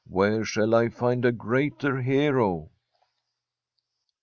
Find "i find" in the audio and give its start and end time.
0.73-1.23